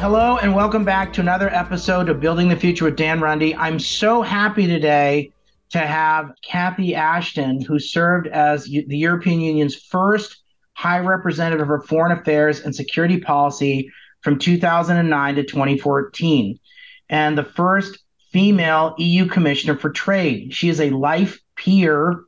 [0.00, 3.56] Hello, and welcome back to another episode of Building the Future with Dan Runde.
[3.58, 5.32] I'm so happy today
[5.70, 12.16] to have Cathy Ashton, who served as the European Union's first High Representative for Foreign
[12.16, 13.90] Affairs and Security Policy
[14.20, 16.60] from 2009 to 2014,
[17.08, 17.98] and the first
[18.30, 20.54] female EU Commissioner for Trade.
[20.54, 22.20] She is a life peer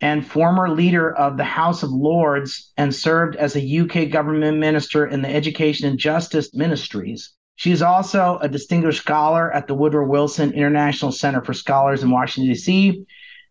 [0.00, 5.06] and former leader of the House of Lords and served as a UK government minister
[5.06, 7.32] in the Education and Justice Ministries.
[7.56, 12.10] She is also a distinguished scholar at the Woodrow Wilson International Center for Scholars in
[12.10, 13.06] Washington, D.C.,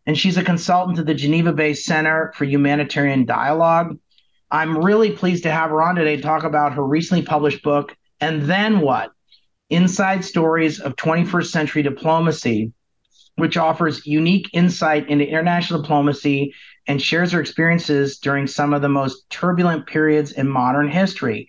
[0.05, 3.97] and she's a consultant to the Geneva based Center for Humanitarian Dialogue.
[4.51, 7.95] I'm really pleased to have her on today to talk about her recently published book,
[8.21, 9.11] And Then What?
[9.71, 12.71] Inside Stories of 21st Century Diplomacy,
[13.35, 16.53] which offers unique insight into international diplomacy
[16.87, 21.47] and shares her experiences during some of the most turbulent periods in modern history.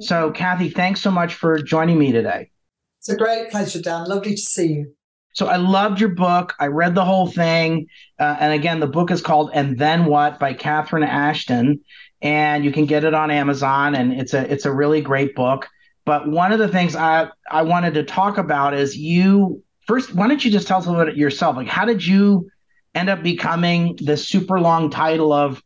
[0.00, 2.50] So, Cathy, thanks so much for joining me today.
[2.98, 4.06] It's a great pleasure, Dan.
[4.06, 4.94] Lovely to see you.
[5.34, 6.54] So, I loved your book.
[6.58, 7.86] I read the whole thing.
[8.18, 11.80] Uh, and again, the book is called And Then What by Catherine Ashton.
[12.20, 13.94] And you can get it on Amazon.
[13.94, 15.68] And it's a it's a really great book.
[16.04, 20.28] But one of the things I, I wanted to talk about is you first, why
[20.28, 21.56] don't you just tell us a little bit yourself?
[21.56, 22.48] Like, how did you
[22.94, 25.62] end up becoming the super long title of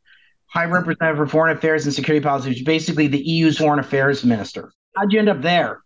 [0.47, 4.25] High Representative for Foreign Affairs and Security Policy, which is basically the EU's foreign affairs
[4.25, 4.73] minister?
[4.97, 5.81] How'd you end up there?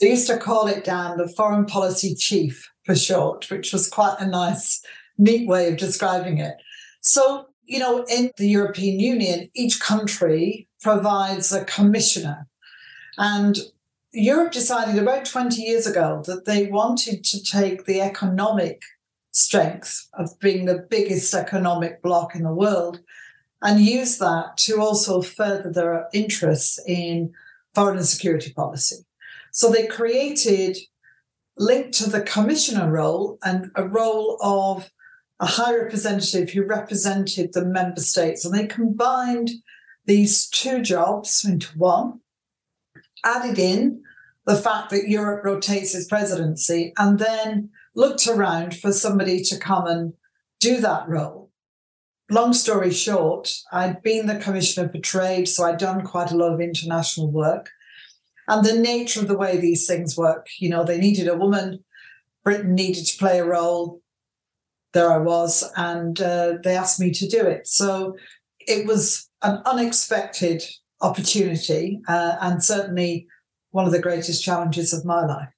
[0.00, 4.16] They used to call it Dan the foreign policy chief for short, which was quite
[4.18, 4.82] a nice,
[5.16, 6.56] neat way of describing it.
[7.00, 12.46] So, you know, in the European Union, each country provides a commissioner.
[13.16, 13.56] And
[14.12, 18.82] Europe decided about 20 years ago that they wanted to take the economic
[19.30, 23.00] strength of being the biggest economic bloc in the world
[23.62, 27.32] and use that to also further their interests in
[27.74, 28.96] foreign and security policy.
[29.50, 30.76] So they created,
[31.56, 34.90] linked to the commissioner role, and a role of
[35.40, 38.44] a high representative who represented the member states.
[38.44, 39.50] And they combined
[40.04, 42.20] these two jobs into one
[43.24, 44.02] added in
[44.46, 49.86] the fact that Europe rotates its presidency and then looked around for somebody to come
[49.86, 50.14] and
[50.60, 51.50] do that role.
[52.30, 56.52] Long story short, I'd been the commissioner for trade, so I'd done quite a lot
[56.52, 57.70] of international work.
[58.48, 61.84] And the nature of the way these things work, you know, they needed a woman,
[62.42, 64.00] Britain needed to play a role.
[64.92, 67.66] There I was, and uh, they asked me to do it.
[67.66, 68.16] So
[68.60, 70.62] it was an unexpected
[71.02, 73.26] opportunity uh, and certainly
[73.70, 75.48] one of the greatest challenges of my life.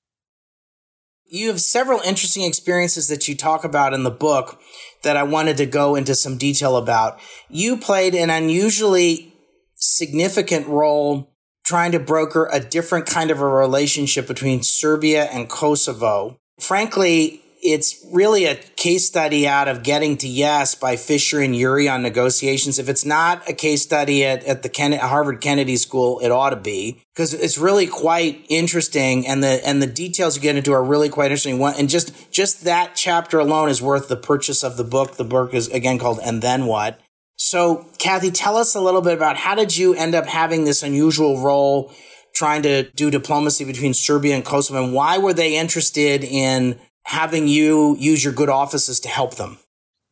[1.27, 4.61] You have several interesting experiences that you talk about in the book
[5.03, 7.19] that I wanted to go into some detail about.
[7.49, 9.35] You played an unusually
[9.75, 11.35] significant role
[11.65, 16.39] trying to broker a different kind of a relationship between Serbia and Kosovo.
[16.61, 21.89] Frankly, it's really a case study out of getting to yes by Fisher and Ury
[21.89, 22.79] on negotiations.
[22.79, 26.51] If it's not a case study at, at the Ken- Harvard Kennedy School, it ought
[26.51, 29.27] to be because it's really quite interesting.
[29.27, 31.61] And the, and the details you get into are really quite interesting.
[31.63, 35.17] And just, just that chapter alone is worth the purchase of the book.
[35.17, 37.01] The book is again called And Then What?
[37.37, 40.83] So Cathy, tell us a little bit about how did you end up having this
[40.83, 41.91] unusual role
[42.35, 47.49] trying to do diplomacy between Serbia and Kosovo and why were they interested in having
[47.49, 49.59] you use your good offices to help them?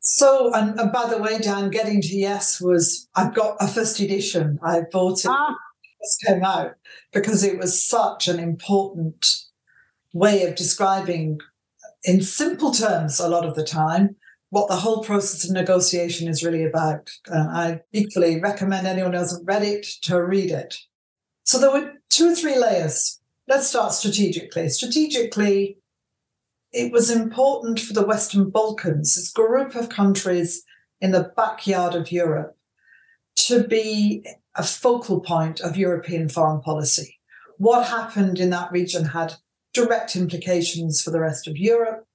[0.00, 4.00] So, and, and, by the way, Dan, getting to yes was I've got a first
[4.00, 4.58] edition.
[4.62, 5.54] I bought it ah.
[6.02, 6.72] just came out
[7.12, 9.42] because it was such an important
[10.12, 11.38] way of describing,
[12.02, 14.16] in simple terms, a lot of the time,
[14.50, 17.08] what the whole process of negotiation is really about.
[17.28, 20.76] And I equally recommend anyone who hasn't read it to read it.
[21.44, 23.20] So there were two or three layers.
[23.46, 24.68] Let's start strategically.
[24.68, 25.78] Strategically,
[26.72, 30.64] it was important for the Western Balkans, this group of countries
[31.00, 32.56] in the backyard of Europe,
[33.36, 34.24] to be
[34.56, 37.18] a focal point of European foreign policy.
[37.58, 39.34] What happened in that region had
[39.72, 42.06] direct implications for the rest of Europe.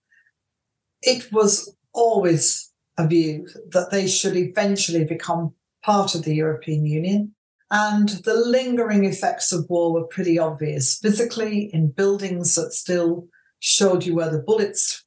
[1.01, 7.33] It was always a view that they should eventually become part of the European Union.
[7.69, 13.27] And the lingering effects of war were pretty obvious physically in buildings that still
[13.59, 15.03] showed you where the bullets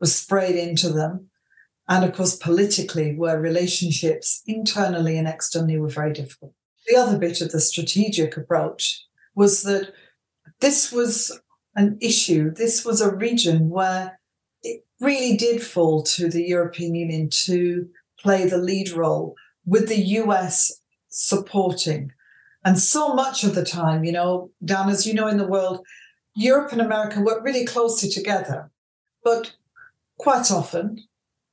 [0.00, 1.28] were sprayed into them.
[1.88, 6.52] And of course, politically, where relationships internally and externally were very difficult.
[6.86, 9.04] The other bit of the strategic approach
[9.34, 9.92] was that
[10.60, 11.40] this was
[11.74, 14.20] an issue, this was a region where
[14.62, 17.88] it really did fall to the European Union to
[18.18, 19.34] play the lead role
[19.64, 22.12] with the US supporting.
[22.64, 25.84] And so much of the time, you know, Dan, as you know, in the world,
[26.34, 28.70] Europe and America work really closely together.
[29.22, 29.54] But
[30.18, 31.04] quite often,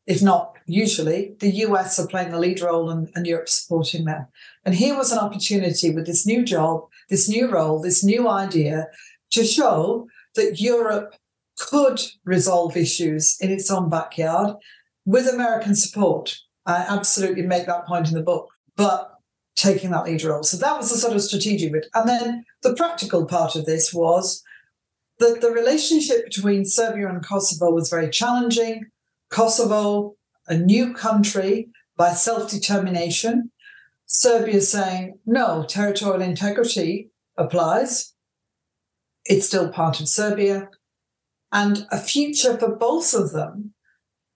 [0.05, 4.27] if not usually, the US are playing the lead role and, and Europe supporting them.
[4.65, 8.87] And here was an opportunity with this new job, this new role, this new idea
[9.31, 11.15] to show that Europe
[11.57, 14.55] could resolve issues in its own backyard
[15.05, 16.37] with American support.
[16.65, 19.13] I absolutely make that point in the book, but
[19.55, 20.43] taking that lead role.
[20.43, 21.87] So that was the sort of strategic bit.
[21.95, 24.43] And then the practical part of this was
[25.19, 28.85] that the relationship between Serbia and Kosovo was very challenging.
[29.29, 30.15] Kosovo,
[30.47, 33.51] a new country by self determination.
[34.05, 38.13] Serbia saying, no, territorial integrity applies.
[39.25, 40.69] It's still part of Serbia.
[41.51, 43.73] And a future for both of them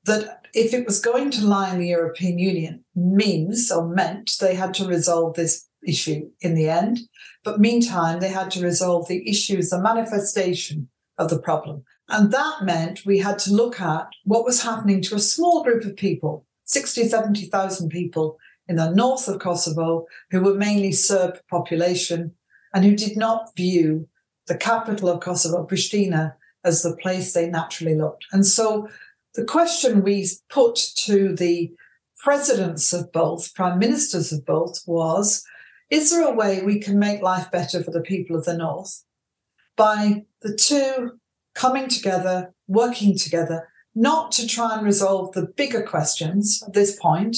[0.06, 4.56] that if it was going to lie in the European Union means or meant they
[4.56, 7.00] had to resolve this issue in the end.
[7.44, 11.84] But meantime, they had to resolve the issues, the manifestation of the problem.
[12.10, 15.84] And that meant we had to look at what was happening to a small group
[15.86, 18.38] of people, 60, 70,000 people
[18.68, 22.34] in the north of Kosovo, who were mainly Serb population
[22.74, 24.08] and who did not view
[24.48, 26.34] the capital of Kosovo, Pristina,
[26.64, 28.26] as the place they naturally looked.
[28.32, 28.88] And so
[29.36, 31.72] the question we put to the
[32.18, 35.44] presidents of both, prime ministers of both, was
[35.92, 39.04] is there a way we can make life better for the people of the North
[39.76, 41.20] by the two
[41.54, 47.36] coming together, working together, not to try and resolve the bigger questions at this point,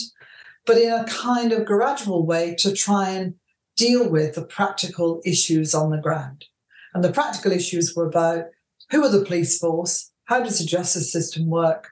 [0.67, 3.33] but in a kind of gradual way to try and
[3.75, 6.45] deal with the practical issues on the ground.
[6.93, 8.45] And the practical issues were about
[8.91, 10.11] who are the police force?
[10.25, 11.89] How does the justice system work?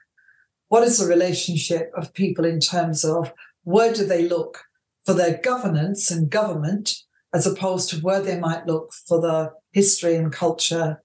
[0.68, 3.32] What is the relationship of people in terms of
[3.64, 4.60] where do they look
[5.04, 6.94] for their governance and government
[7.32, 11.02] as opposed to where they might look for the history and culture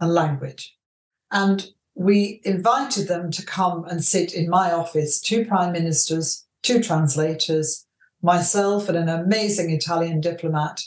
[0.00, 0.76] and language.
[1.30, 6.82] And we invited them to come and sit in my office, two prime ministers, two
[6.82, 7.86] translators,
[8.22, 10.82] myself, and an amazing Italian diplomat.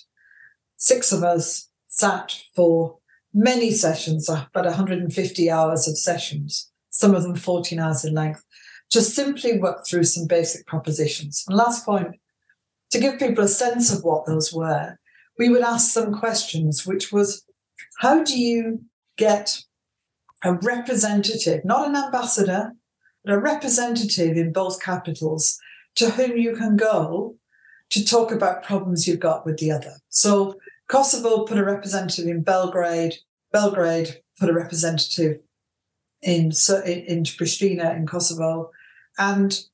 [0.77, 2.97] Six of us sat for
[3.33, 8.43] many sessions, uh, about 150 hours of sessions, some of them 14 hours in length,
[8.91, 11.43] to simply work through some basic propositions.
[11.47, 12.15] And last point,
[12.91, 14.97] to give people a sense of what those were,
[15.37, 17.45] we would ask them questions, which was,
[17.99, 18.81] how do you
[19.17, 19.61] get
[20.43, 22.73] a representative, not an ambassador,
[23.23, 25.59] but a representative in both capitals
[25.95, 27.35] to whom you can go
[27.89, 29.95] to talk about problems you've got with the other.
[30.09, 30.55] So
[30.87, 33.15] Kosovo put a representative in Belgrade,
[33.51, 35.39] Belgrade put a representative
[36.21, 36.51] in,
[36.85, 38.71] in, in Pristina in Kosovo,
[39.17, 39.65] and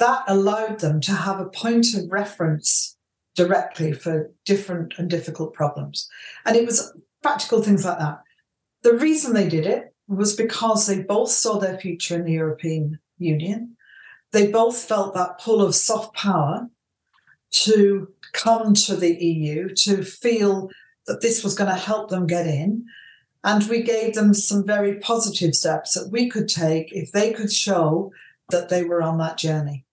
[0.00, 2.96] that allowed them to have a point of reference
[3.36, 6.08] directly for different and difficult problems.
[6.44, 6.92] And it was
[7.22, 8.20] practical things like that.
[8.82, 12.98] The reason they did it was because they both saw their future in the European
[13.18, 13.76] Union.
[14.32, 16.68] They both felt that pull of soft power
[17.52, 20.70] to come to the EU, to feel
[21.06, 22.84] that this was going to help them get in.
[23.42, 27.52] And we gave them some very positive steps that we could take if they could
[27.52, 28.12] show
[28.50, 29.84] that they were on that journey.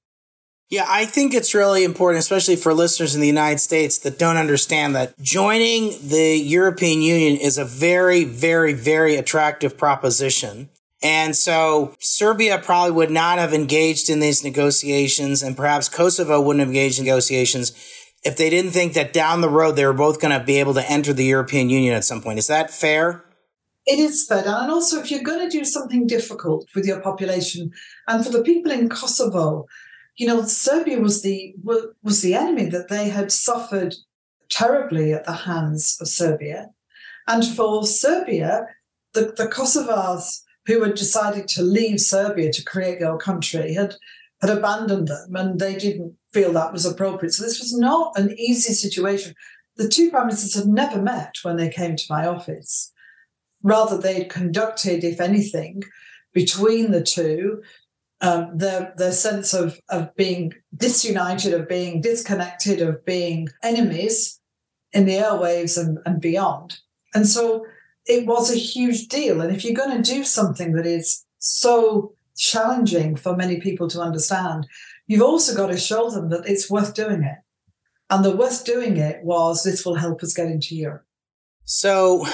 [0.69, 4.35] Yeah, I think it's really important, especially for listeners in the United States that don't
[4.35, 10.69] understand that joining the European Union is a very, very, very attractive proposition.
[11.01, 16.59] And so Serbia probably would not have engaged in these negotiations, and perhaps Kosovo wouldn't
[16.59, 17.71] have engaged in negotiations
[18.25, 20.73] if they didn't think that down the road they were both going to be able
[20.73, 22.39] to enter the European Union at some point.
[22.39, 23.23] Is that fair?
[23.85, 24.39] It is fair.
[24.39, 27.71] And also, if you're going to do something difficult with your population,
[28.05, 29.65] and for the people in Kosovo,
[30.17, 33.95] you know, Serbia was the was the enemy that they had suffered
[34.49, 36.71] terribly at the hands of Serbia,
[37.27, 38.65] and for Serbia,
[39.13, 43.95] the, the Kosovars who had decided to leave Serbia to create their country had
[44.41, 47.33] had abandoned them, and they didn't feel that was appropriate.
[47.33, 49.33] So this was not an easy situation.
[49.77, 52.91] The two prime ministers had never met when they came to my office.
[53.63, 55.83] Rather, they'd conducted, if anything,
[56.33, 57.61] between the two
[58.21, 64.39] um, their their sense of of being disunited, of being disconnected, of being enemies
[64.93, 66.79] in the airwaves and, and beyond.
[67.13, 67.65] And so
[68.05, 69.41] it was a huge deal.
[69.41, 74.01] And if you're going to do something that is so challenging for many people to
[74.01, 74.67] understand,
[75.07, 77.37] you've also got to show them that it's worth doing it.
[78.09, 81.05] And the worth doing it was this will help us get into Europe.
[81.65, 82.25] So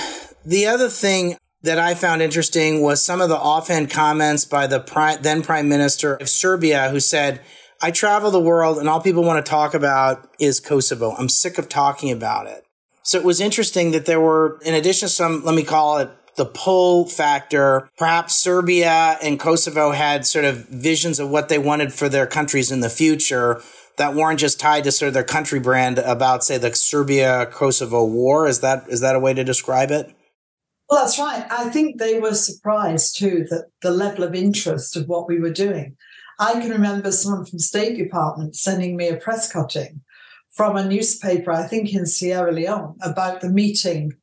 [0.45, 5.20] the other thing that I found interesting was some of the offhand comments by the
[5.22, 7.41] then prime minister of Serbia who said,
[7.82, 11.12] I travel the world and all people want to talk about is Kosovo.
[11.17, 12.65] I'm sick of talking about it.
[13.01, 16.10] So it was interesting that there were, in addition to some, let me call it
[16.36, 21.93] the pull factor, perhaps Serbia and Kosovo had sort of visions of what they wanted
[21.93, 23.62] for their countries in the future
[23.98, 28.03] that weren't just tied to sort of their country brand about, say, the Serbia Kosovo
[28.03, 28.48] war.
[28.48, 30.15] Is that is that a way to describe it?
[30.93, 31.43] Well, that's right.
[31.50, 35.50] I think they were surprised too that the level of interest of what we were
[35.50, 35.97] doing.
[36.38, 40.01] I can remember someone from State Department sending me a press cutting
[40.51, 44.13] from a newspaper, I think in Sierra Leone, about the meeting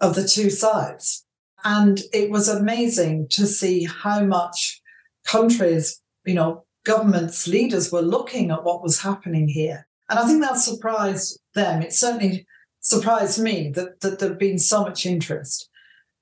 [0.00, 1.26] of the two sides.
[1.62, 4.80] And it was amazing to see how much
[5.26, 9.86] countries, you know, governments, leaders were looking at what was happening here.
[10.08, 11.82] And I think that surprised them.
[11.82, 12.46] It certainly
[12.80, 15.68] surprised me that, that there'd been so much interest.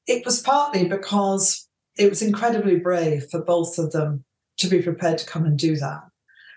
[0.06, 4.24] It was partly because it was incredibly brave for both of them
[4.58, 6.02] to be prepared to come and do that.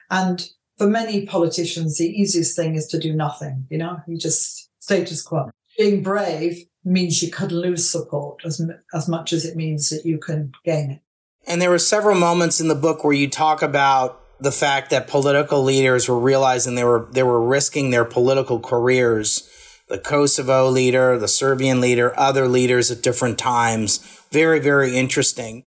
[0.09, 0.47] And
[0.77, 3.67] for many politicians, the easiest thing is to do nothing.
[3.69, 5.49] You know, you just status quo.
[5.77, 8.61] Being brave means you could lose support as,
[8.93, 11.01] as much as it means that you can gain it.
[11.47, 15.07] And there were several moments in the book where you talk about the fact that
[15.07, 19.49] political leaders were realizing they were they were risking their political careers.
[19.87, 23.99] The Kosovo leader, the Serbian leader, other leaders at different times.
[24.31, 25.63] Very, very interesting.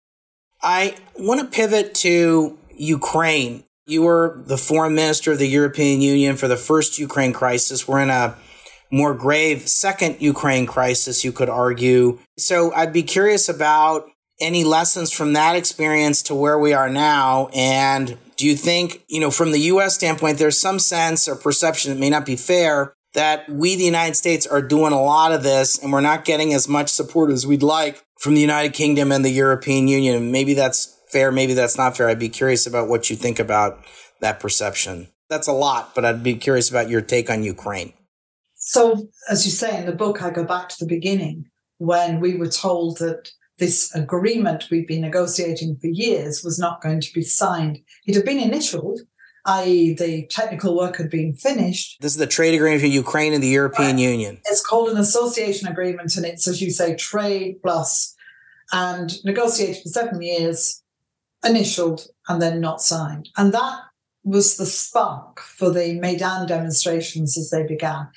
[0.63, 3.65] I want to pivot to Ukraine.
[3.87, 7.87] You were the foreign minister of the European Union for the first Ukraine crisis.
[7.87, 8.37] We're in a
[8.91, 12.19] more grave second Ukraine crisis, you could argue.
[12.39, 14.09] So I'd be curious about
[14.41, 17.49] any lessons from that experience to where we are now?
[17.55, 21.93] And do you think, you know, from the US standpoint, there's some sense or perception
[21.93, 25.43] that may not be fair that we, the United States, are doing a lot of
[25.43, 29.11] this and we're not getting as much support as we'd like from the United Kingdom
[29.11, 30.31] and the European Union?
[30.31, 32.09] Maybe that's fair, maybe that's not fair.
[32.09, 33.85] I'd be curious about what you think about
[34.21, 35.09] that perception.
[35.29, 37.95] That's a lot, but I'd be curious about your take on Ukraine.
[38.55, 41.47] So, as you say in the book, I go back to the beginning
[41.79, 47.01] when we were told that this agreement we'd been negotiating for years was not going
[47.01, 47.79] to be signed.
[48.07, 49.01] It had been initialed,
[49.47, 52.01] i.e., the technical work had been finished.
[52.01, 53.99] This is the trade agreement between Ukraine and the European.
[53.99, 54.41] Union.
[54.47, 58.15] It's called an association agreement, and it's, as you say, trade plus,
[58.73, 60.83] and negotiated for seven years,
[61.45, 63.29] initialed, and then not signed.
[63.37, 63.81] And that
[64.25, 68.09] was the spark for the Maidan demonstrations as they began.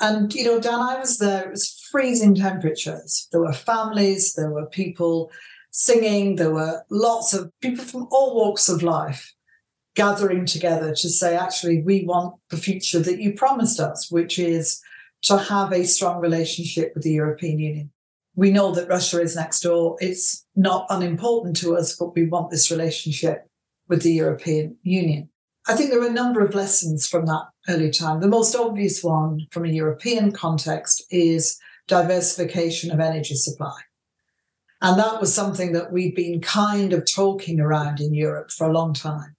[0.00, 3.28] And, you know, Dan, I was there, it was freezing temperatures.
[3.32, 5.30] There were families, there were people
[5.72, 9.34] singing, there were lots of people from all walks of life
[10.00, 14.80] gathering together to say, actually, we want the future that you promised us, which is
[15.20, 17.90] to have a strong relationship with the European Union.
[18.34, 19.98] We know that Russia is next door.
[20.00, 23.46] It's not unimportant to us, but we want this relationship
[23.90, 25.28] with the European Union.
[25.68, 28.20] I think there are a number of lessons from that early time.
[28.20, 33.76] The most obvious one from a European context is diversification of energy supply.
[34.80, 38.72] And that was something that we'd been kind of talking around in Europe for a
[38.72, 39.36] long time.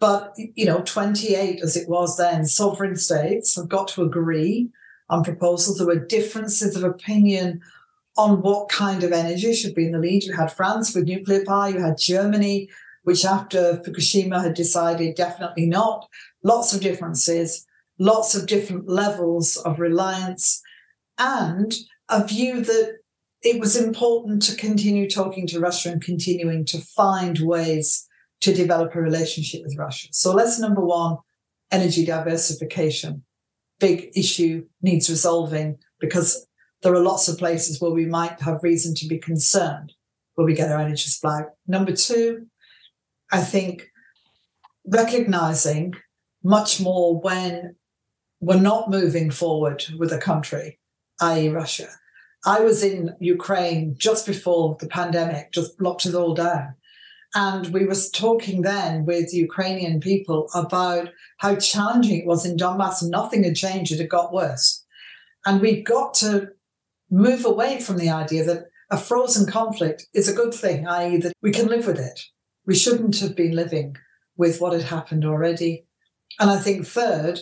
[0.00, 4.70] But, you know, 28 as it was then, sovereign states have got to agree
[5.08, 5.78] on proposals.
[5.78, 7.60] There were differences of opinion
[8.16, 10.24] on what kind of energy should be in the lead.
[10.24, 12.68] You had France with nuclear power, you had Germany
[13.04, 16.08] which after Fukushima had decided definitely not.
[16.42, 17.66] Lots of differences,
[17.98, 20.60] lots of different levels of reliance,
[21.18, 21.74] and
[22.08, 22.96] a view that
[23.42, 28.08] it was important to continue talking to Russia and continuing to find ways
[28.44, 30.08] to develop a relationship with Russia.
[30.12, 31.16] So, lesson number one
[31.70, 33.24] energy diversification.
[33.80, 36.46] Big issue needs resolving because
[36.82, 39.92] there are lots of places where we might have reason to be concerned
[40.34, 41.44] where we get our energy supply.
[41.66, 42.46] Number two,
[43.32, 43.90] I think
[44.86, 45.94] recognizing
[46.42, 47.76] much more when
[48.40, 50.78] we're not moving forward with a country,
[51.20, 51.88] i.e., Russia.
[52.44, 56.74] I was in Ukraine just before the pandemic, just locked it all down.
[57.34, 63.02] And we were talking then with Ukrainian people about how challenging it was in Donbass.
[63.02, 64.84] Nothing had changed, it had got worse.
[65.44, 66.50] And we've got to
[67.10, 71.32] move away from the idea that a frozen conflict is a good thing, i.e., that
[71.42, 72.20] we can live with it
[72.66, 73.96] we shouldn't have been living
[74.36, 75.86] with what had happened already.
[76.40, 77.40] And I think third,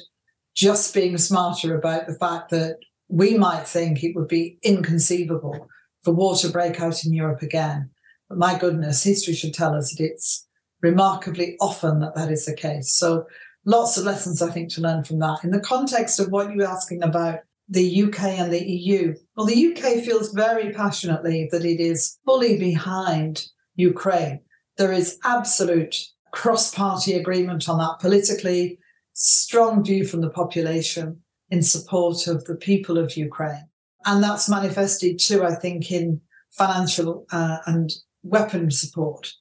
[0.54, 2.76] just being smarter about the fact that
[3.08, 5.68] we might think it would be inconceivable
[6.02, 7.90] for war to break out in Europe again.
[8.34, 10.46] My goodness, history should tell us that it's
[10.80, 12.92] remarkably often that that is the case.
[12.92, 13.26] So
[13.64, 15.44] lots of lessons, I think, to learn from that.
[15.44, 19.46] In the context of what you were asking about the UK and the EU, well,
[19.46, 23.46] the UK feels very passionately that it is fully behind
[23.76, 24.40] Ukraine.
[24.76, 25.96] There is absolute
[26.32, 28.78] cross party agreement on that politically,
[29.12, 31.20] strong view from the population
[31.50, 33.68] in support of the people of Ukraine.
[34.04, 36.20] And that's manifested too, I think, in
[36.50, 39.32] financial uh, and weapon support.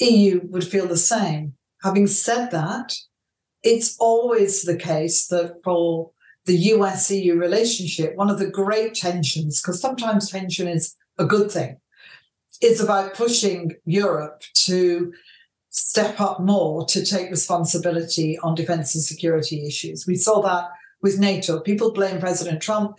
[0.00, 1.54] EU would feel the same.
[1.82, 2.96] Having said that,
[3.62, 6.10] it's always the case that for
[6.46, 11.50] the US EU relationship, one of the great tensions, because sometimes tension is a good
[11.50, 11.78] thing,
[12.60, 15.12] is about pushing Europe to
[15.70, 20.06] step up more to take responsibility on defense and security issues.
[20.06, 20.68] We saw that
[21.00, 21.60] with NATO.
[21.60, 22.98] People blame President Trump.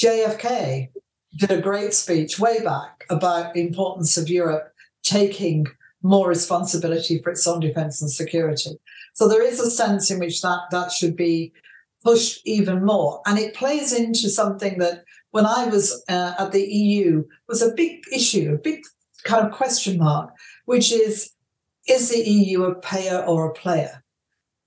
[0.00, 0.90] JFK
[1.36, 5.66] did a great speech way back about the importance of Europe taking
[6.02, 8.78] more responsibility for its own defense and security.
[9.14, 11.52] So there is a sense in which that that should be
[12.04, 16.64] pushed even more, and it plays into something that when I was uh, at the
[16.64, 18.84] EU was a big issue, a big
[19.24, 20.30] kind of question mark,
[20.64, 21.32] which is
[21.88, 24.02] is the EU a payer or a player?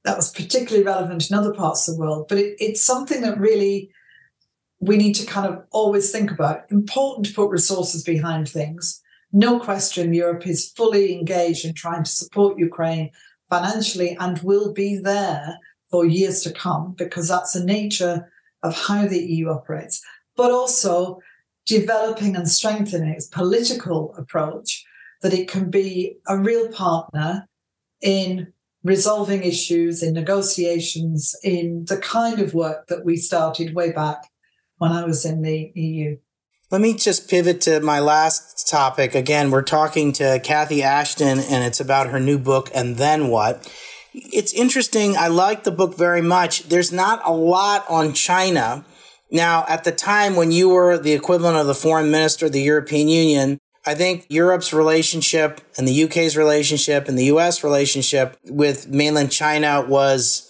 [0.05, 3.39] That was particularly relevant in other parts of the world, but it, it's something that
[3.39, 3.91] really
[4.79, 6.69] we need to kind of always think about.
[6.71, 9.01] Important to put resources behind things.
[9.31, 13.11] No question, Europe is fully engaged in trying to support Ukraine
[13.49, 15.57] financially and will be there
[15.89, 18.31] for years to come because that's the nature
[18.63, 20.03] of how the EU operates,
[20.35, 21.19] but also
[21.65, 24.85] developing and strengthening its political approach
[25.21, 27.47] that it can be a real partner
[28.01, 28.51] in
[28.83, 34.23] resolving issues, in negotiations, in the kind of work that we started way back
[34.79, 36.17] when I was in the EU.
[36.71, 39.15] Let me just pivot to my last topic.
[39.15, 43.71] Again, we're talking to Cathy Ashton, and it's about her new book, And Then What?
[44.13, 45.15] It's interesting.
[45.15, 46.63] I like the book very much.
[46.63, 48.85] There's not a lot on China.
[49.31, 52.61] Now, at the time when you were the equivalent of the foreign minister of the
[52.61, 58.89] European Union, I think Europe's relationship and the UK's relationship and the US relationship with
[58.89, 60.49] mainland China was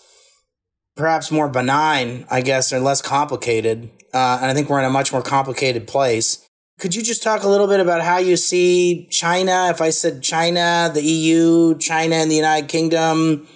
[0.95, 3.89] perhaps more benign, I guess, or less complicated.
[4.13, 6.45] Uh, and I think we're in a much more complicated place.
[6.79, 9.67] Could you just talk a little bit about how you see China?
[9.69, 13.47] If I said China, the EU, China and the United Kingdom,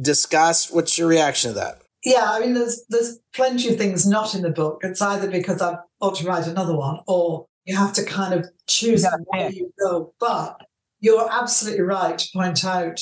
[0.00, 1.82] discuss, what's your reaction to that?
[2.04, 4.80] Yeah, I mean, there's there's plenty of things not in the book.
[4.82, 8.46] It's either because I ought to write another one, or you have to kind of
[8.66, 10.12] choose where you go.
[10.18, 10.60] But
[10.98, 13.00] you're absolutely right to point out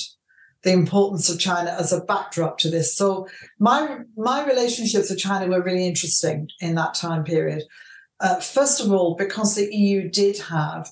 [0.63, 2.95] the importance of China as a backdrop to this.
[2.95, 7.65] So my my relationships with China were really interesting in that time period.
[8.21, 10.91] Uh, first of all, because the EU did have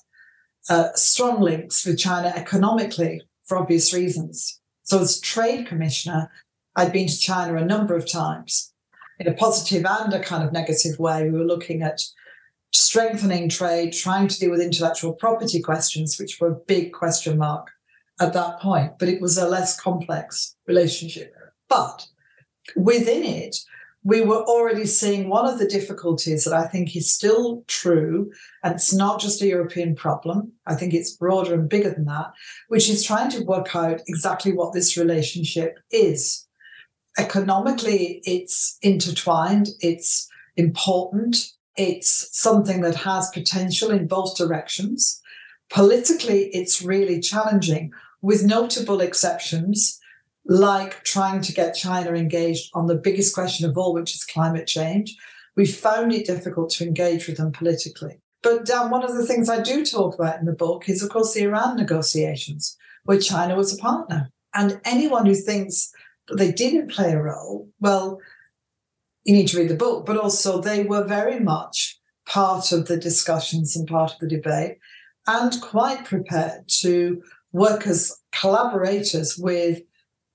[0.69, 4.59] uh, strong links with China economically for obvious reasons.
[4.83, 6.31] So as trade commissioner,
[6.75, 8.73] I'd been to China a number of times
[9.19, 11.29] in a positive and a kind of negative way.
[11.29, 12.01] We were looking at
[12.73, 17.69] strengthening trade, trying to deal with intellectual property questions, which were a big question mark
[18.19, 21.33] at that point, but it was a less complex relationship.
[21.69, 22.07] But
[22.75, 23.57] within it,
[24.03, 28.31] we were already seeing one of the difficulties that I think is still true,
[28.63, 30.53] and it's not just a European problem.
[30.65, 32.31] I think it's broader and bigger than that,
[32.69, 36.47] which is trying to work out exactly what this relationship is.
[37.17, 45.21] Economically, it's intertwined, it's important, it's something that has potential in both directions.
[45.69, 49.99] Politically, it's really challenging with notable exceptions,
[50.45, 54.67] like trying to get China engaged on the biggest question of all, which is climate
[54.67, 55.15] change.
[55.55, 58.19] We found it difficult to engage with them politically.
[58.41, 61.09] But Dan, one of the things I do talk about in the book is, of
[61.09, 64.31] course, the Iran negotiations, where China was a partner.
[64.53, 65.91] And anyone who thinks
[66.27, 68.19] that they didn't play a role, well,
[69.25, 72.97] you need to read the book, but also they were very much part of the
[72.97, 74.77] discussions and part of the debate
[75.27, 79.81] and quite prepared to work as collaborators with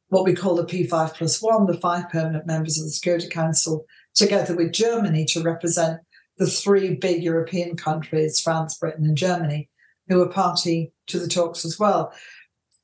[0.08, 3.84] what we call the P5 plus one, the five permanent members of the Security Council,
[4.14, 6.00] together with Germany to represent
[6.38, 9.68] the three big European countries, France, Britain, and Germany,
[10.08, 12.12] who are party to the talks as well.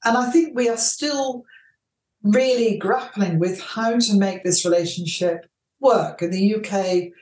[0.05, 1.45] And I think we are still
[2.23, 5.47] really grappling with how to make this relationship
[5.81, 6.23] work.
[6.23, 7.12] In the UK,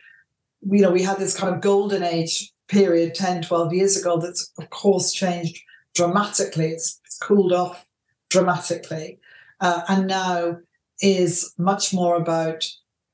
[0.62, 4.52] you know, we had this kind of golden age period 10, 12 years ago that's,
[4.58, 5.58] of course, changed
[5.98, 6.70] dramatically.
[6.70, 7.84] It's, cooled off
[8.30, 9.18] dramatically.
[9.60, 10.58] Uh, and now
[11.00, 12.64] is much more about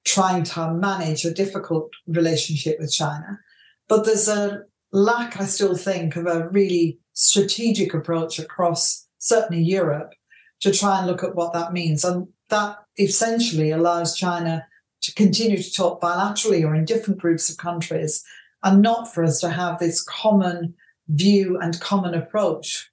[0.05, 3.41] trying to manage a difficult relationship with China.
[3.89, 10.13] But there's a lack, I still think, of a really strategic approach across certainly Europe
[10.61, 12.05] to try and look at what that means.
[12.05, 14.67] And that essentially allows China
[15.01, 18.23] to continue to talk bilaterally or in different groups of countries
[18.63, 20.75] and not for us to have this common
[21.09, 22.91] view and common approach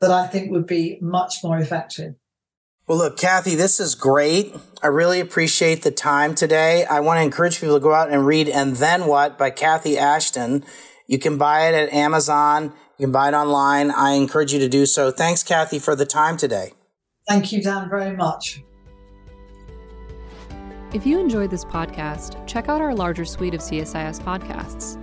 [0.00, 2.14] that I think would be much more effective.
[2.88, 4.54] Well, look, Cathy, this is great.
[4.82, 6.84] I really appreciate the time today.
[6.84, 9.96] I want to encourage people to go out and read And Then What by Cathy
[9.96, 10.64] Ashton.
[11.06, 12.72] You can buy it at Amazon.
[12.98, 13.92] You can buy it online.
[13.92, 15.12] I encourage you to do so.
[15.12, 16.72] Thanks, Cathy, for the time today.
[17.28, 18.62] Thank you, Dan, very much.
[20.92, 25.02] If you enjoyed this podcast, check out our larger suite of CSIS podcasts